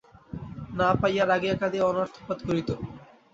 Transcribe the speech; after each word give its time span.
না 0.71 0.87
পাইলে 0.99 1.23
রাগিয়া 1.23 1.55
কাঁদিয়া 1.61 1.87
অনর্থপাত 1.91 2.39
করিত। 2.47 2.69